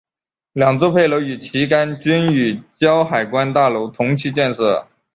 [0.53, 4.87] 两座配楼与旗杆均与胶海关大楼同期建设。